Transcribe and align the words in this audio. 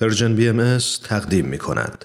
پرژن 0.00 0.34
بی 0.36 0.48
ام 0.48 0.78
تقدیم 1.04 1.44
می 1.46 1.58
کند. 1.58 2.04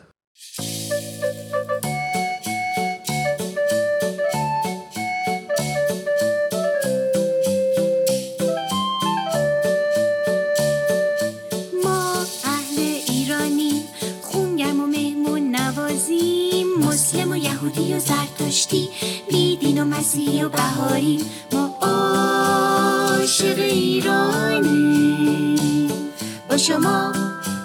یهودی 17.64 17.94
و 17.94 18.00
زرتشتی 18.00 18.90
بیدین 19.30 19.82
و 19.82 19.86
مسیحی 19.86 20.44
و 20.44 20.50
بهاریم. 20.50 21.22
ما 21.52 21.78
عاشق 21.82 23.60
ایرانی 23.60 25.58
با 26.50 26.58
شما 26.58 27.23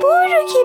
برو 0.00 0.46
که 0.48 0.58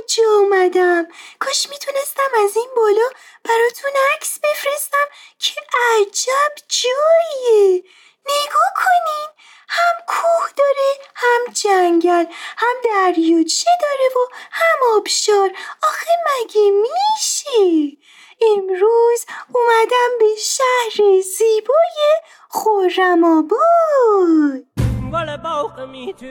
کجا 0.00 0.30
اومدم. 0.38 1.08
کاش 1.38 1.68
می‌تونستم 1.70 2.30
از 2.44 2.56
این 2.56 2.68
بالا 2.76 3.08
براتون 3.44 3.90
عکس 4.14 4.38
بفرستم. 4.38 5.06
که 5.38 5.60
عجب 5.72 6.52
جاییه. 6.68 7.84
نگاه 8.26 8.72
کنین. 8.76 9.28
هم 9.68 10.04
کوه 10.06 10.50
داره 10.56 10.98
هم 11.14 11.52
جنگل 11.52 12.24
هم 12.56 12.76
دریاچه 12.84 13.70
داره 13.80 14.10
و 14.16 14.34
هم 14.50 14.96
آبشار. 14.96 15.50
آخه 15.82 16.10
مگه 16.26 16.70
میشه؟ 16.70 17.96
امروز 18.40 19.26
اومدم 19.52 20.18
به 20.18 20.36
شهر 20.36 21.20
زیبای 21.20 22.20
خورم 22.48 23.24
آباد. 23.24 24.69
گل 25.12 25.36
باغ 25.36 25.80
می 25.80 26.14
تو 26.20 26.26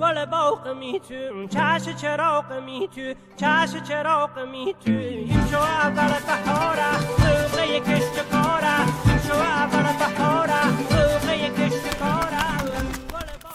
گل 0.00 0.24
باغ 0.24 0.68
می 0.68 1.00
تو 1.00 1.46
چش 1.46 1.96
چراغ 2.00 2.52
می 2.52 2.88
تو 2.88 3.14
چش 3.36 3.82
چراغ 3.88 4.38
می 4.38 4.74
تو 4.84 4.90
این 4.90 5.46
شو 5.50 5.58
اول 5.58 6.12
بهاره 6.26 6.98
سوقه 7.00 7.80
کشت 7.80 8.16
کاره 8.32 8.80
این 9.06 9.18
شو 9.28 9.34
اول 9.34 9.86
بهاره 9.98 10.62
سوقه 10.88 11.48
کشت 11.48 11.98
کاره 11.98 12.44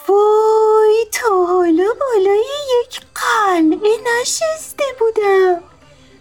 وای 0.07 1.05
تا 1.11 1.45
حالا 1.45 1.89
بالای 1.99 2.45
یک 2.81 3.01
قلعه 3.15 3.91
نشسته 4.21 4.83
بودم 4.99 5.63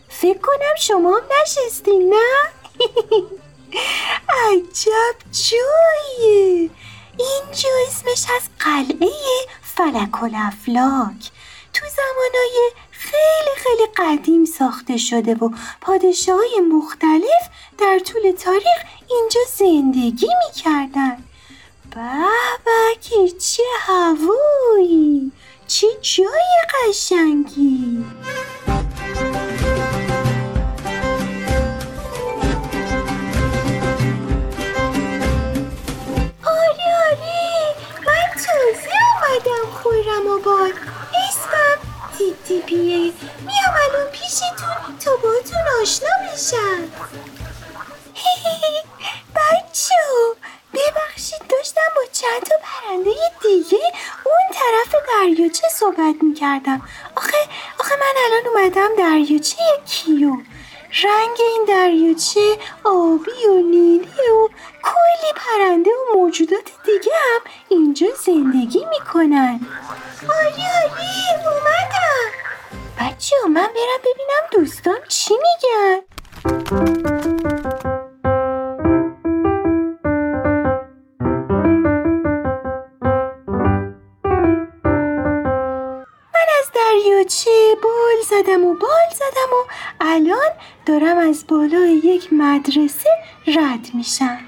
فکر 0.09 0.38
کنم 0.38 0.76
شما 0.78 1.16
هم 1.16 1.25
نشستین 1.43 2.09
نه؟ 2.15 2.28
قلعه 9.01 9.47
فلک 9.63 10.23
الافلاک 10.23 11.31
تو 11.75 11.87
زمانای 11.97 12.71
خیلی 12.91 13.57
خیلی 13.57 13.89
قدیم 13.97 14.45
ساخته 14.45 14.97
شده 14.97 15.35
و 15.35 15.51
پادشاه 15.81 16.41
مختلف 16.73 17.49
در 17.79 17.99
طول 17.99 18.33
تاریخ 18.33 18.79
اینجا 19.11 19.41
زندگی 19.57 20.29
می‌کردن. 20.47 21.25
به 21.95 22.01
که 23.01 23.29
چه 23.39 23.63
هوایی 23.81 25.33
چه 25.67 25.87
جای 26.03 26.89
قشنگی. 26.89 28.05
پرنده 53.09 53.31
دیگه 53.43 53.85
اون 54.25 54.53
طرف 54.53 54.95
دریاچه 55.09 55.69
صحبت 55.69 56.15
می‌کردم. 56.23 56.83
آخه 57.17 57.37
آخه 57.81 57.95
من 57.97 58.15
الان 58.25 58.47
اومدم 58.55 58.97
دریاچه 58.99 59.57
کیو؟ 59.87 60.31
رنگ 61.05 61.37
این 61.39 61.65
دریاچه 61.69 62.59
آبی 62.85 63.47
و 63.49 63.55
نیلی 63.55 64.31
و 64.31 64.49
کلی 64.83 65.33
پرنده 65.37 65.91
و 65.91 66.19
موجودات 66.19 66.71
دیگه 66.85 67.13
هم 67.15 67.41
اینجا 67.69 68.07
زندگی 68.25 68.85
می‌کنن. 68.91 69.61
آری 70.41 70.63
آری 70.83 71.45
اومدم. 71.45 72.31
بچه 73.01 73.37
من 73.45 73.55
برم 73.55 74.01
ببینم 74.01 74.49
دوستان 74.53 74.99
چی 75.09 75.35
میگن. 75.35 77.18
دارم 90.88 91.19
از 91.19 91.44
بالای 91.49 91.94
یک 91.94 92.32
مدرسه 92.32 93.11
رد 93.46 93.88
میشم. 93.94 94.38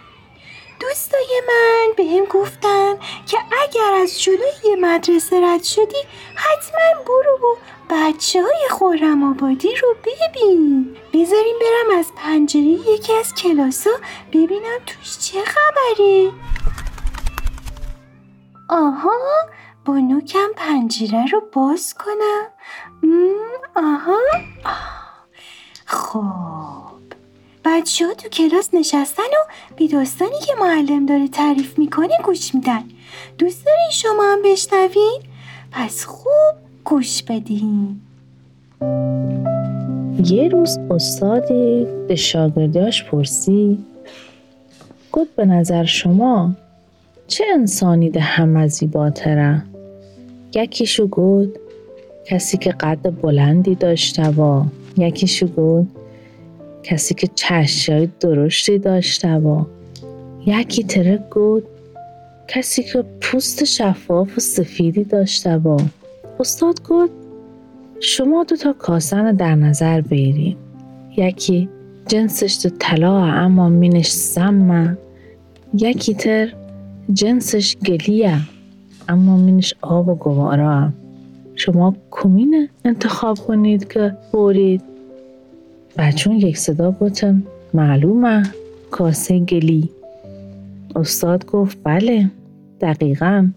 دوستای 0.81 1.42
من 1.48 1.88
به 1.96 2.04
هم 2.04 2.25
گفتن 2.25 2.94
که 3.26 3.38
اگر 3.62 4.02
از 4.02 4.22
جلوی 4.22 4.52
یه 4.64 4.76
مدرسه 4.76 5.40
رد 5.40 5.62
شدی 5.62 6.02
حتما 6.34 7.04
برو 7.06 7.38
و 7.46 7.56
بچه 7.90 8.42
های 8.42 8.69
خورم 8.70 9.31
آبادی 9.31 9.76
رو 9.76 9.94
ببین. 10.04 10.96
بذاریم 11.12 11.56
برم 11.60 11.98
از 11.98 12.06
پنجره 12.16 12.62
یکی 12.62 13.12
از 13.12 13.34
کلاسا 13.34 13.90
ببینم 14.32 14.78
توش 14.86 15.19
چه 15.19 15.38
خبره. 15.44 16.32
آها 18.69 19.19
با 19.84 19.94
نوکم 19.94 20.48
پنجره 20.56 21.26
رو 21.32 21.43
باز 21.52 21.94
کنم. 21.94 22.46
آها. 23.76 24.19
آه. 24.64 25.00
خب 25.92 27.00
بچه 27.64 28.06
ها 28.06 28.14
تو 28.14 28.28
کلاس 28.28 28.69
نشستن 28.72 29.22
و 29.22 29.52
به 29.76 29.88
داستانی 29.88 30.38
که 30.46 30.52
معلم 30.60 31.06
داره 31.06 31.28
تعریف 31.28 31.78
می‌کنه 31.78 32.14
گوش 32.25 32.54
میدن 32.54 32.82
دوست 33.38 33.66
دارین 33.66 33.90
شما 33.92 34.32
هم 34.32 34.42
بشنوین؟ 34.44 35.20
پس 35.72 36.04
خوب 36.04 36.54
گوش 36.84 37.22
بدین 37.22 38.00
یه 40.25 40.48
روز 40.48 40.78
استادی 40.90 41.87
به 42.08 42.16
شاگرداش 42.16 43.04
پرسی 43.04 43.78
گفت 45.12 45.36
به 45.36 45.44
نظر 45.44 45.84
شما 45.84 46.50
چه 47.28 47.44
انسانی 47.54 48.10
ده 48.10 48.20
همه 48.20 48.69
زیباتره؟ 48.69 49.62
یکیشو 50.54 51.06
گفت 51.06 51.50
کسی 52.26 52.58
که 52.58 52.70
قد 52.70 53.20
بلندی 53.22 53.75
داشته 53.75 54.28
و 54.28 54.64
یکیشو 54.96 55.46
گفت 55.46 55.88
کسی 56.82 57.14
که 57.14 57.26
چشای 57.34 58.08
درشتی 58.20 58.78
داشته 58.78 59.34
و 59.34 59.64
یکی 60.46 60.84
ترک 60.84 61.31
گفت 61.31 61.66
کسی 62.48 62.82
که 62.82 63.04
پوست 63.20 63.64
شفاف 63.64 64.38
و 64.38 64.40
سفیدی 64.40 65.04
داشته 65.04 65.56
و 65.56 65.81
استاد 66.40 66.82
گفت 66.88 67.12
شما 68.00 68.44
دو 68.44 68.56
تا 68.56 68.72
کاسن 68.72 69.32
در 69.32 69.54
نظر 69.54 70.00
بگیریم 70.00 70.56
یکی 71.16 71.69
جنسش 72.06 72.56
تو 72.56 72.69
طلا 72.78 73.25
اما 73.25 73.69
مینش 73.69 74.10
سمه. 74.10 74.98
یکی 75.75 76.14
تر 76.14 76.52
جنسش 77.12 77.76
گلیه 77.76 78.36
اما 79.08 79.36
مینش 79.36 79.75
آب 79.81 80.08
و 80.08 80.14
شما 81.60 81.96
کمینه 82.10 82.68
انتخاب 82.84 83.38
کنید 83.38 83.92
که 83.92 84.16
برید 84.32 84.82
بچون 85.98 86.36
یک 86.36 86.58
صدا 86.58 86.92
گفتن 86.92 87.42
معلومه. 87.74 88.42
کاسه 88.90 89.38
گلی 89.38 89.90
استاد 90.96 91.46
گفت 91.46 91.78
بله 91.84 92.30
دقیقا. 92.80 93.48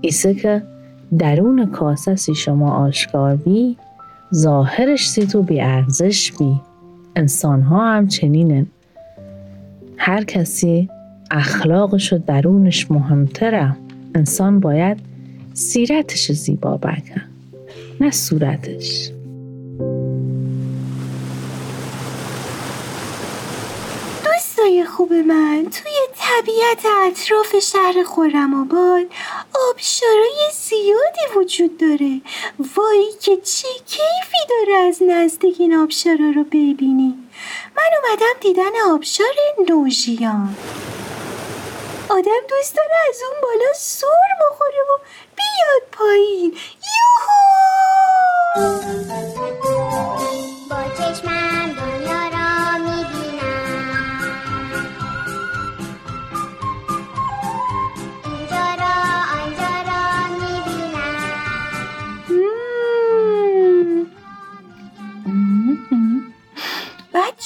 ایسه 0.00 0.34
که 0.34 0.62
درون 1.18 1.66
کاسه 1.66 2.16
سی 2.16 2.34
شما 2.34 2.72
آشکار 2.72 3.36
بی 3.36 3.76
ظاهرش 4.34 5.10
سی 5.10 5.26
تو 5.26 5.42
بی 5.42 5.60
ارزش 5.60 6.32
بی. 6.32 6.60
انسان 7.16 7.62
ها 7.62 7.92
هم 7.92 8.08
چنینن 8.08 8.66
هر 9.96 10.24
کسی 10.24 10.88
اخلاقش 11.30 12.12
و 12.12 12.18
درونش 12.18 12.90
مهمتره. 12.90 13.76
انسان 14.14 14.60
باید 14.60 15.11
سیرتش 15.54 16.32
زیبا 16.32 16.76
بکن 16.76 17.22
نه 18.00 18.10
صورتش. 18.10 19.10
دوستای 24.24 24.84
خوب 24.84 25.12
من 25.12 25.66
توی 25.70 25.92
طبیعت 26.18 26.86
اطراف 27.06 27.58
شهر 27.62 28.02
خورم 28.06 28.54
آباد 28.60 29.06
آبشارای 29.70 30.50
زیادی 30.52 31.38
وجود 31.38 31.78
داره. 31.78 32.20
وای 32.76 33.06
که 33.20 33.36
چه 33.36 33.68
کیفی 33.86 34.42
داره 34.50 34.78
از 34.78 35.02
نزدیک 35.02 35.56
این 35.60 35.74
آبشارا 35.74 36.30
رو 36.34 36.44
ببینی. 36.44 37.14
من 37.76 37.90
اومدم 38.04 38.40
دیدن 38.40 38.92
آبشار 38.92 39.34
نوژیان. 39.68 40.56
آدم 42.08 42.40
دوست 42.48 42.76
داره 42.76 42.94
از 43.08 43.16
اون 43.22 43.40
بالا 43.42 43.72
سر 43.74 44.06
بخوره 44.40 44.82
و 44.82 45.01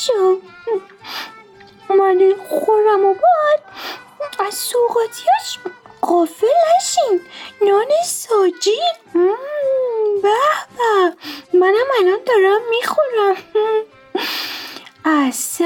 بچه 0.06 0.36
اومده 1.90 2.36
خورم 2.48 3.04
و 3.04 3.14
باد. 3.14 3.60
از 4.46 4.54
سوقاتیاش 4.54 5.58
قافل 6.00 6.46
نشین. 6.46 7.20
نان 7.62 7.86
ساجی. 8.04 8.80
به 10.22 10.34
به. 10.76 11.16
منم 11.58 11.86
الان 11.98 12.18
دارم 12.26 12.60
می‌خورم. 12.70 13.36
اصل 15.04 15.64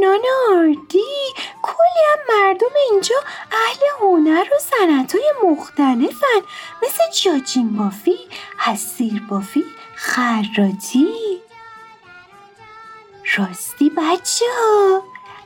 نان 0.00 0.22
آردی. 0.48 1.32
کلی 1.62 2.02
هم 2.12 2.18
مردم 2.38 2.72
اینجا 2.90 3.16
اهل 3.52 3.86
هنر 4.00 4.44
و 4.52 4.58
صنعت 4.58 5.14
های 5.14 5.32
مختلفن. 5.50 6.40
مثل 6.82 7.22
جاجین 7.22 7.76
بافی، 7.76 8.18
حسیر 8.58 9.22
بافی، 9.30 9.64
خراتی 9.96 11.42
راستی 13.34 13.90
بچه 13.90 14.44
ها 14.58 15.02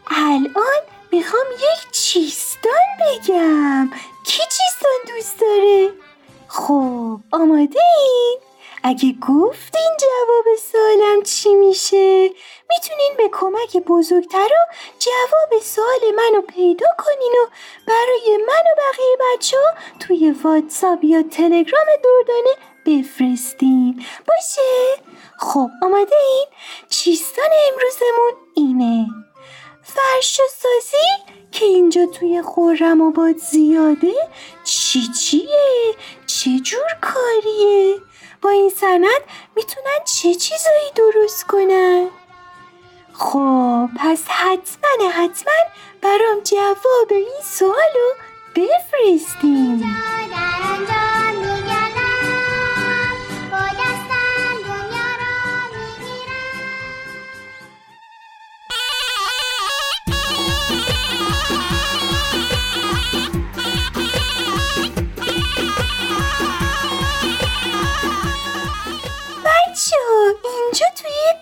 الان 0.07 0.81
می‌خوام 1.13 1.47
یک 1.53 1.91
چیستان 1.93 2.73
بگم 3.01 3.91
کی 4.25 4.43
چیستان 4.43 5.15
دوست 5.17 5.41
داره؟ 5.41 5.91
خب 6.49 7.21
آماده 7.33 7.81
این؟ 7.99 8.39
اگه 8.83 9.13
گفتین 9.29 9.91
جواب 10.01 10.57
سوالم 10.73 11.23
چی 11.23 11.55
میشه 11.55 12.23
می‌تونین 12.71 13.15
به 13.17 13.29
کمک 13.33 13.77
بزرگترا 13.77 14.65
جواب 14.99 15.63
سوال 15.63 16.15
منو 16.17 16.41
پیدا 16.43 16.87
کنین 16.99 17.33
و 17.33 17.47
برای 17.87 18.37
من 18.37 18.65
و 18.73 18.75
بقیه 18.79 19.17
بچه 19.21 19.57
ها 19.57 19.99
توی 20.01 20.31
واتساپ 20.31 21.05
یا 21.05 21.23
تلگرام 21.23 21.87
دردانه 22.05 22.57
بفرستین 22.87 24.05
باشه؟ 24.29 25.03
خب 25.39 25.71
آماده 25.83 26.17
این؟ 26.17 26.47
چیستان 26.89 27.49
امروزمون 27.73 28.33
اینه 28.55 29.07
فرش 29.83 30.41
سازی 30.51 31.37
که 31.53 31.65
اینجا 31.65 32.07
توی 32.07 32.43
خورم 32.43 33.01
آباد 33.01 33.37
زیاده 33.37 34.15
چی 34.65 35.09
چیه؟ 35.09 35.95
چه 36.27 36.59
جور 36.59 36.99
کاریه؟ 37.01 37.97
با 38.43 38.51
این 38.51 38.69
سند 38.71 39.23
می‌تونن 39.57 40.05
چه 40.05 40.35
چیزایی 40.35 40.91
درست 40.97 41.47
کنن؟ 41.47 42.09
خب 43.13 43.89
پس 43.97 44.25
حتما 44.29 45.11
حتما 45.11 45.53
برام 46.03 46.41
جواب 46.45 47.11
این 47.11 47.41
سوالو 47.43 48.11
بفرستین 48.57 49.85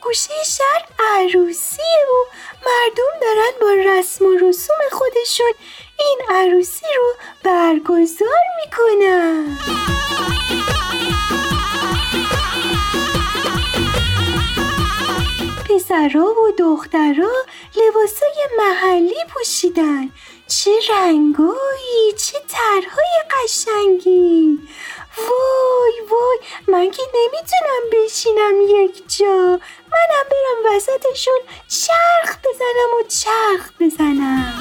گوشه 0.08 0.44
شهر 0.44 0.84
عروسیه 0.98 2.04
و 2.10 2.24
مردم 2.66 3.20
دارن 3.20 3.52
با 3.60 3.92
رسم 3.92 4.24
و 4.24 4.34
رسوم 4.34 4.76
خودشون 4.92 5.52
این 5.98 6.18
عروسی 6.28 6.86
رو 6.96 7.14
برگزار 7.44 8.44
می‌کنن. 8.64 9.58
پسرا 15.78 16.24
و 16.24 16.50
دخترا 16.58 17.32
لباسای 17.76 18.48
محلی 18.58 19.14
پوشیدن. 19.34 20.10
چه 20.48 20.70
رنگایی 20.90 22.12
چه 22.16 22.38
طرحهای 22.48 23.22
قشنگی. 23.30 24.58
وای 25.18 26.00
وای 26.10 26.38
من 26.68 26.90
که 26.90 27.02
نمی‌تونم 27.14 27.90
بشینم 27.92 28.60
یک 28.60 29.18
جا. 29.18 29.60
منم 29.92 30.26
برم 30.30 30.76
وسطشون 30.76 31.40
چرخ 31.68 32.36
بزنم 32.44 32.90
و 33.00 33.02
چرخ 33.08 33.70
بزنم. 33.80 34.54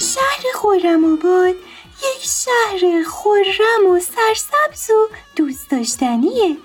شهر 0.00 0.52
خورم 0.54 1.12
آباد 1.12 1.54
شهر 2.46 3.02
خورم 3.02 3.86
و 3.90 4.00
سرسبز 4.00 4.90
و 4.90 5.08
دوست 5.36 5.70
داشتنیه. 5.70 6.56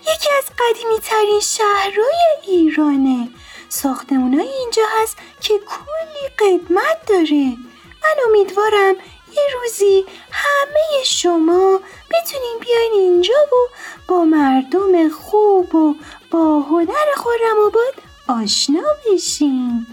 یکی 0.00 0.30
از 0.38 0.44
قدیمی 0.58 0.98
ترین 1.02 1.40
شهرهای 1.40 2.16
ایرانه. 2.46 3.28
ساختمونای 3.68 4.48
اینجا 4.48 4.82
هست 5.02 5.16
که 5.40 5.54
کلی 5.58 6.28
قدمت 6.38 7.06
داره. 7.06 7.56
من 8.02 8.24
امیدوارم 8.28 8.94
یه 9.32 9.42
روزی 9.54 10.04
همه 10.30 11.04
شما 11.04 11.80
بتونین 12.10 12.58
بیاین 12.60 12.92
اینجا 12.92 13.34
و 13.52 13.68
با 14.08 14.24
مردم 14.24 15.08
خوب 15.08 15.74
و 15.74 15.94
با 16.30 16.60
هنر 16.60 17.14
خورم 17.16 17.58
آباد 17.66 17.94
آشنا 18.42 18.88
بشین. 19.06 19.86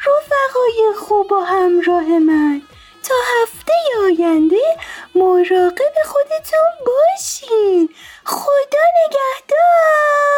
رفقای 0.00 0.94
خوب 0.98 1.32
و 1.32 1.40
همراه 1.40 2.18
من 2.18 2.62
تا 3.06 3.14
هفته 3.42 3.72
آینده 4.04 4.76
مراقب 5.14 5.94
خودتون 6.04 6.72
باشین. 6.86 7.88
خدا 8.24 8.84
نگهدار. 9.06 10.36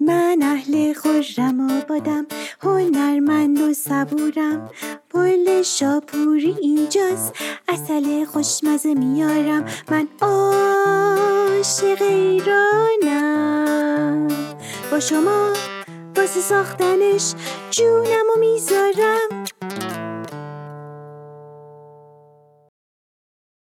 من 0.00 0.38
اهل 0.42 0.92
خورم 0.94 1.70
آبادم 1.80 2.26
هنرمند 2.62 3.60
و 3.60 3.74
صبورم. 3.74 4.70
پل 5.12 5.62
شاپوری 5.62 6.56
اینجاست. 6.60 7.32
اصل 7.68 8.24
خوشمزه 8.24 8.94
میارم. 8.94 9.64
من 9.90 10.08
عاشق 10.20 12.02
ایرانم. 12.02 13.48
با 14.90 15.00
شما 15.00 15.52
واسه 16.16 16.40
ساختنش 16.40 17.34
جونم 17.70 18.26
و 18.36 18.38
می‌ذارم. 18.40 19.44